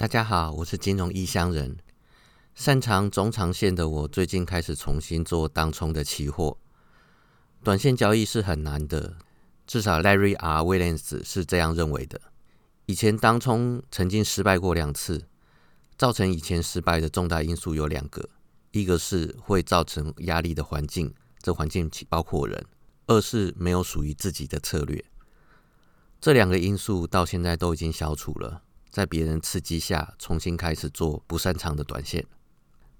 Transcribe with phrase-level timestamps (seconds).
[0.00, 1.76] 大家好，我是金融异乡人。
[2.54, 6.56] 擅长中长线的我，最近开始重新做当冲的期货。
[7.62, 9.18] 短线交易是很难的，
[9.66, 10.62] 至少 Larry R.
[10.62, 12.18] Williams 是这样认为的。
[12.86, 15.26] 以前当冲曾经失败过两次，
[15.98, 18.26] 造成以前失败的重大因素有两个：
[18.70, 21.12] 一个是会造成压力的环境，
[21.42, 22.58] 这环境包括人；
[23.06, 25.04] 二是没有属于自己的策略。
[26.22, 32.24] 这两个因素到现在都已经消除了，在别人刺激下重新开始做不擅长的短线。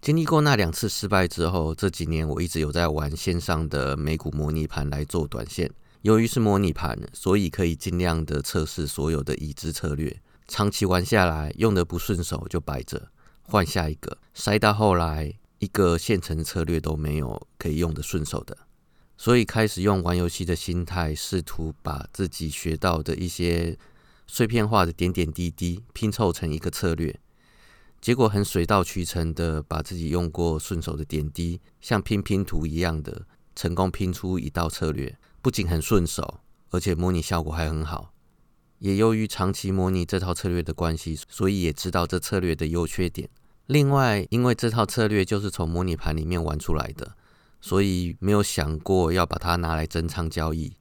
[0.00, 5.70] 经历过那两次失败之后，这几年我一直有在玩线上的美股模拟盘来做短线。
[6.02, 10.20] 由于是模拟盘，所以可以尽量的测试所有的已知策略。
[10.46, 13.08] 长期玩下来，用的不顺手就摆着，
[13.42, 14.16] 换下一个。
[14.32, 18.56] 塞到后来，一个现成策略都没有可以用的顺手的。
[19.16, 23.76] 所以开始用玩游戏的心态，试图把自己学到的一些
[24.28, 27.18] 碎片化的点点滴滴拼凑成一个策略，
[28.00, 33.26] 结果很水到渠成的把自己用过顺手的点滴，像拼拼图一样的
[33.56, 38.12] 成功拼出一道策略，不仅很顺手，而且模拟效果还很好。
[38.78, 43.28] 也由于长期模拟这套策略的关系，所以也知道这策略的优缺点。
[43.66, 47.16] 另外，因为这套策略就是从模拟盘里面玩出来的。
[47.60, 50.72] 所以没有想过要把它拿来增仓交易，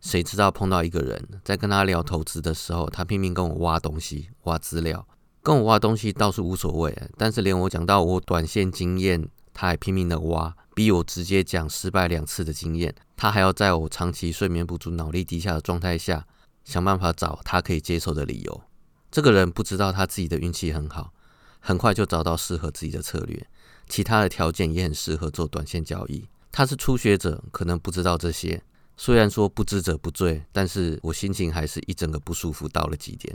[0.00, 5.06] 谁知道碰到一个人在跟他聊投资的时候，他拼命跟我挖东西、挖资料，
[5.42, 16.26] 跟我挖东西倒是无所谓，但是连我讲到我短线经验，他还拼命的挖，逼我直接讲失败两次的经验，他还要在我长期睡眠不足、脑力低下的状态下，
[16.64, 18.62] 想办法找他可以接受的理由。
[19.10, 21.12] 这个人不知道他自己的运气很好，
[21.58, 23.46] 很快就找到适合自己的策略。
[23.88, 26.28] 其他的条件也很适合做短线交易。
[26.52, 28.62] 他是初学者，可能不知道这些。
[29.02, 33.34] 虽然说不知者不罪，但是我心情还是一整个不舒服到了极点。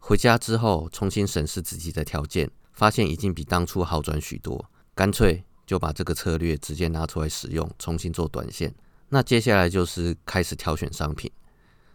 [0.00, 4.68] 回家之后，重新审视自己的条件，发现已经比当初好转许多。
[4.92, 8.74] 干脆就把这个策略直接拿出来使用，重新做短线。
[9.10, 11.30] 那接下来就是开始挑选商品。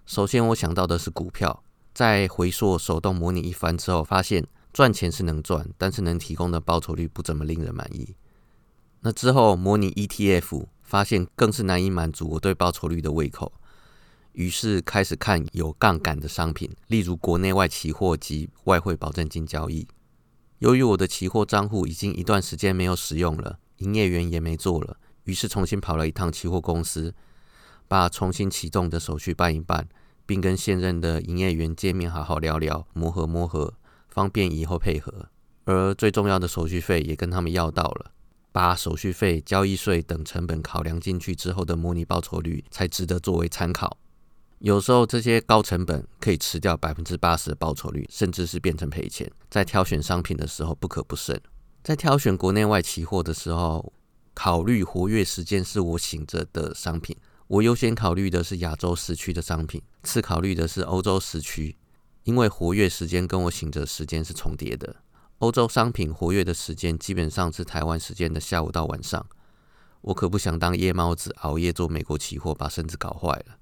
[0.05, 4.47] 首先我想到的是股票，在回溯手动模拟一番之后，发现。
[4.71, 8.15] 赚钱是能赚，但是能提供的报酬率不怎么令人满意。
[9.01, 13.51] 那之后模拟 ETF，发现更是难以满足我对报酬率的胃口。
[14.31, 19.87] 于是开始看有杠杆的商品，例如国内外期货及外汇保证金交易。
[20.59, 27.13] 由于我的期货账户已经一段时间没有使用了，营业员也没做了，于是重新跑了一趟期货公司，
[27.87, 29.87] 把重新启动的手续办一办，
[30.25, 33.73] 并跟现任的营业员见面，好好聊聊，磨合磨合。
[34.07, 35.27] 方便以后配合，
[35.65, 38.11] 而最重要的手续费也跟他们要到了，
[38.55, 43.97] 把手续费、交易税等成本考量进去之后的模拟报酬率才值得作为参考。
[44.59, 49.29] 有时候这些高成本可以吃掉百分之八十的报酬率，甚至是变成赔钱。
[49.49, 51.37] 在挑选商品的时候不可不慎。
[51.83, 53.91] 在挑选国内外期货的时候，
[54.33, 57.13] 考虑活跃时间是我醒着的商品，
[57.47, 61.75] 我优先考虑的是亚洲时区的商品，次考虑的是欧洲时区。
[62.23, 64.95] 因为活跃时间跟我醒着时间是重叠的，
[65.39, 69.25] 欧洲商品活跃的时间基本上是台湾时间的下午到晚上，
[69.99, 73.57] 我可不想当夜猫子熬夜做美国期货，把身子搞坏了。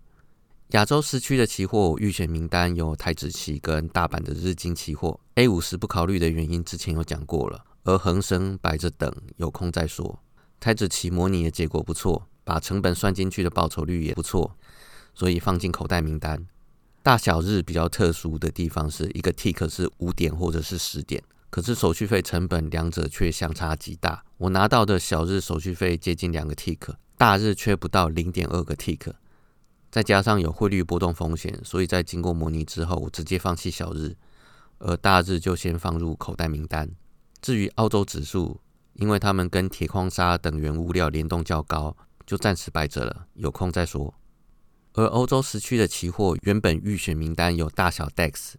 [0.69, 10.19] 亚洲时区的期货预选名单有台指期跟大阪的日经期货，A 五十不考虑的原因之前有讲过了，而恒生摆着等，有空再说。
[10.59, 14.55] 台指期模拟的结果不错，把成本算进去的报酬率也不错，
[15.16, 16.45] 所以放进口袋名单。
[17.01, 21.22] 大小日比较特殊的地方是一个 tick 是五点或者是十点，
[21.53, 24.25] 可是手续费成本两者却相差极大。
[24.38, 29.14] 我拿到的小日手续费接近两个 tick，大日却不到零点二个 tick，
[29.91, 34.16] 再加上有汇率波动风险，所以在经过模拟之后，我直接放弃小日，
[34.80, 36.90] 而大日就先放入口袋名单。
[37.40, 38.59] 至于澳洲指数，
[38.94, 44.12] 因为他们跟铁矿砂等原物料联动较高，就暂时摆着了，有空再说。
[44.94, 48.53] 而欧洲时区的期货原本预选名单有大小 Dex、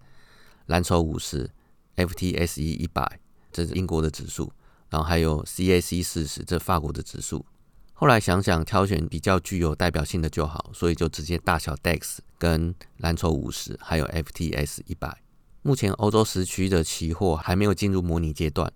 [0.66, 1.50] 蓝筹五十、
[1.96, 3.20] FTSE 一百，
[3.52, 4.52] 这是英国的指数，
[4.90, 7.44] 然后还有 CAC 四十，这法国的指数。
[7.92, 15.22] 后来想想，挑选比较具有代表性的就好，所以就直接大小 DAX 跟蓝筹五十，还有 FTS 一百。
[15.62, 18.72] 目前欧洲时区的期货还没有进入模拟阶段，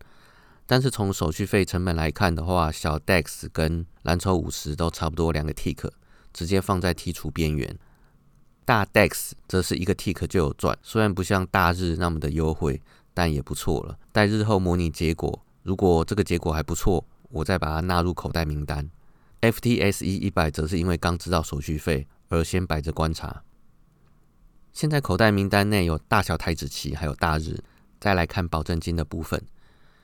[0.66, 5.90] 但是从手续费成本来看的话，小 DAX 跟蓝筹五十都差不多两个 tick。
[6.30, 7.76] 直接放在剔除边缘，
[8.64, 12.80] 大 DEX 则是一个 tick 就有赚，虽然不像大日那么的优惠，
[13.18, 13.98] 但也不错了。
[14.12, 18.88] 待日后模拟结果，如果这个结果还不错，我再把它纳入口袋名单。
[19.40, 23.42] FTSE 一百则是因为刚知道手续费而先摆着观察。
[24.72, 27.58] 现在口袋名单内有大小台子期，还有大日，
[27.98, 29.42] 再来看保证金的部分，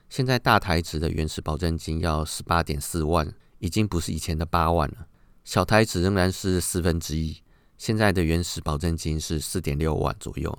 [0.08, 5.06] 现在大台子的原始保证金要十八点四万，已经不是以前的八万了。
[5.44, 7.40] 小台子仍然是四分之一，
[7.78, 10.58] 现在的原始保证金是四点六万左右。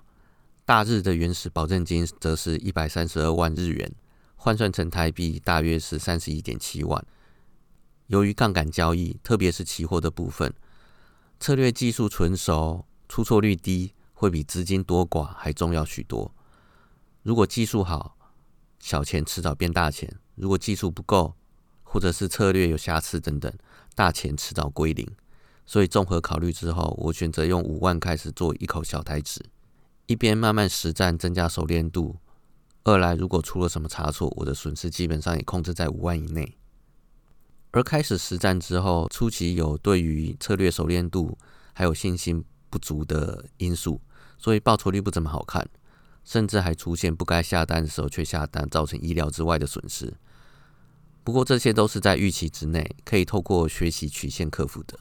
[0.67, 3.93] 大日的原始保证金则是一百三十二万日元，
[4.35, 7.05] 换算成台币大约是三十一点七万。
[8.07, 10.51] 由于杠杆交易，特别是期货的部分，
[11.39, 16.33] 策略技术纯熟、出错率低，会比资金多寡还重要许多。
[17.21, 18.17] 如果技术好，
[18.79, 21.35] 小钱迟早变大钱；如果技术不够，
[21.83, 23.53] 或者是策略有瑕疵等等，
[23.93, 25.07] 大钱迟早归零。
[25.67, 29.45] 所以综合考虑之后，我选择用五万开始做一口小台子。
[30.07, 32.17] 一边慢慢实战增加熟练度，
[32.83, 36.55] 二来如果出了什么差错，我的损失基本上也控制在五万以内。
[37.71, 41.37] 而开始实战之后，初期有对于策略熟练度
[41.73, 43.99] 还有信心不足的因素，
[44.37, 45.67] 所以报酬率不怎么好看，
[46.23, 50.13] 甚至还出现不该下单的时候却下单，造成意料之外的损失。
[51.23, 54.99] 不过这些都是在预期之内，可以透过学习曲线克服的。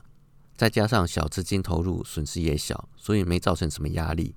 [0.56, 4.34] 再加上小资金投入，损失也小，所以没造成什么压力。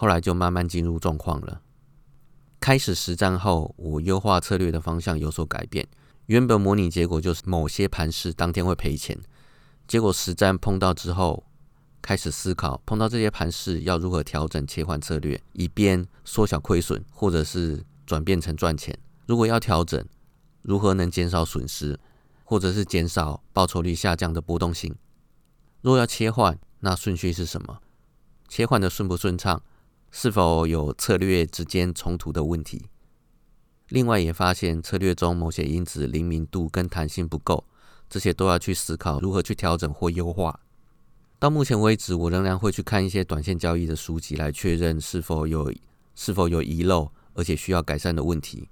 [0.00, 1.60] 后来就慢慢进入状况了。
[2.58, 5.86] 开始实战后，我优化策略的方向有所改变。
[6.24, 9.20] 原本模拟结果就是某些盘势当天会赔钱，
[9.86, 11.44] 结果实战碰到之后，
[12.00, 18.98] 开始思考碰到这些盘势要如何调整切换策略，以便缩小亏损，或者是转变成赚钱。
[19.26, 20.02] 如果要调整，
[20.62, 22.00] 如何能减少损失，
[22.44, 24.96] 或者是减少报酬率下降的波动性？
[25.82, 27.80] 若要切换，那顺序是什么？
[28.48, 29.62] 切换的顺不顺畅？
[30.10, 32.86] 是否有策略之间冲突的问题？
[33.88, 37.64] 另外也发现策略中某些因子灵敏度跟弹性不够，
[38.08, 40.60] 这些都要去思考如何去调整或优化。
[41.38, 45.72] 到目前为止，我仍然会去看一些短线交易的书籍来确认是否有
[46.14, 48.68] 是否有遗漏，而且需要改善的问题，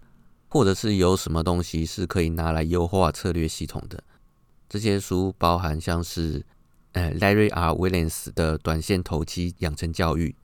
[0.48, 4.02] 或者是有什么东西是可以拿来优化策略系统的。
[4.68, 6.44] 这些书包含像是
[6.92, 7.72] 呃 Larry R.
[7.72, 10.36] Williams 的短线投机养成教育。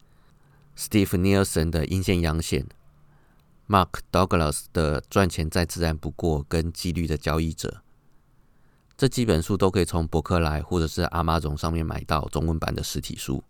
[0.76, 2.66] Steve Nielsen 的阴线阳线
[3.68, 7.82] ，Mark Douglas 的赚钱再自然不过跟纪律的交易者，
[8.96, 13.42] 这几本书都可以从博客来或者是阿玛总上面买到中文版的实体书。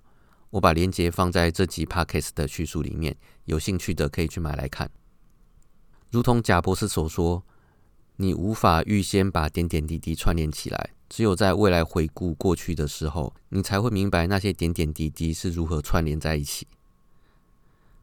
[0.51, 3.17] 我把链接放在这集 Podcast 的叙述里面，
[3.47, 4.91] 有兴趣的可以去买来看。
[6.11, 7.43] 如同贾博士所说，
[8.17, 16.69] 你无法预先把点点滴滴串联起来，只有在未来回顾过去的时候，你才会明白那些点点滴滴是如何串联在一起。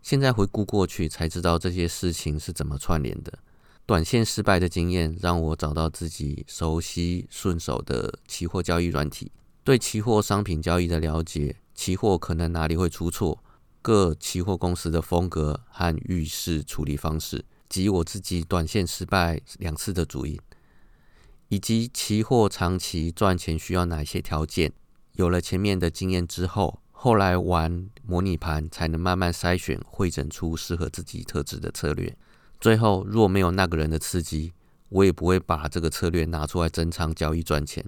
[0.02, 3.38] 现在回顾过去，才知道这些事情是怎么串联的。
[3.86, 9.32] 短线失败的经验让我找到自己熟悉顺手的期货交易软体，
[9.64, 13.44] 对期货商品交易的了解，期货可能哪里会出错，
[13.82, 20.40] 各期货公司的风格和遇事处理方式，及我自己短线失败两次的主因，
[21.50, 24.74] 以及期货长期赚钱需要哪些条件。
[25.14, 26.80] 有了前面的经验之后。
[27.04, 32.16] 后来玩模拟盘，才能慢慢筛选、汇整出适合自己特质的策略。
[32.60, 34.54] 最后，若没有那个人的刺激，
[34.90, 37.84] 我也不会把这个策略拿出来增仓交易赚钱。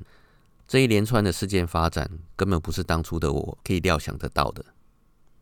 [0.68, 4.66] 这一连串的事件发展，根本不是当初的我可以料想得到的。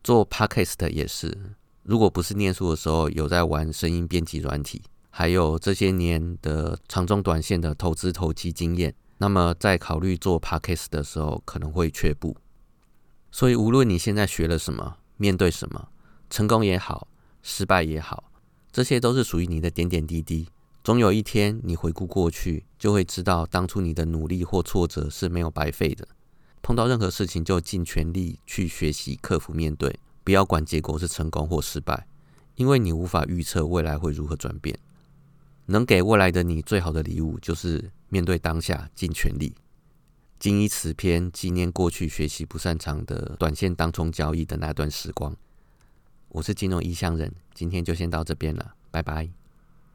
[0.04, 1.34] 做 podcast 也是，
[1.82, 12.36] 如果不是念书的时候有在玩声音编辑软体，还有这些年的长中短线的投资投机经验，那么在考虑做 podcast 的时候，可能会却步。
[13.34, 15.88] 所以，无论你现在学了什么，面对什么，
[16.28, 17.08] 成功也好，
[17.42, 18.30] 失败也好，
[18.70, 20.46] 这些都是属于你的点点滴滴。
[20.84, 26.06] 总有一天，你回顾过去，就会知道当初你的努力或挫折是没有白费的。
[26.60, 32.06] 碰到任何事情，就尽全力去学习、克服、面对，不要管结果是成功或失败，
[32.56, 34.78] 因为你无法预测未来会如何转变。
[35.66, 39.54] 能给未来的你最好的礼物，就是面对当下，尽全力。
[40.42, 45.36] 精一词篇纪念过去学习不擅长的短线当冲交易的那段时光。
[46.30, 49.28] 我是金融异乡人，今天就先到这边了，拜拜。